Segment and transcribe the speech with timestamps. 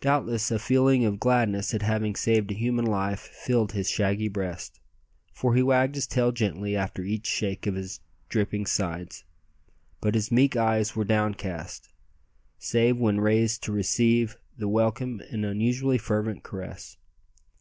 [0.00, 4.80] Doubtless a feeling of gladness at having saved a human life filled his shaggy breast,
[5.32, 9.22] for he wagged his tail gently after each shake of his dripping sides;
[10.00, 11.88] but his meek eyes were downcast,
[12.58, 16.96] save when raised to receive the welcome and unusually fervent caress.